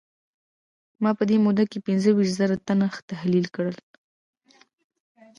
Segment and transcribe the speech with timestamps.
[1.01, 3.77] ما په دې موده کې پينځه ويشت زره تنه تحليل کړل.